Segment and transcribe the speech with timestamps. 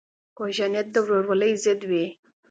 [0.37, 2.05] کوږه نیت د ورورولۍ ضد وي